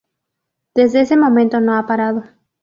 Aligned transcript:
Desde 0.73 1.01
ese 1.01 1.15
momento 1.15 1.61
no 1.61 1.75
ha 1.77 1.85
parado. 1.85 2.23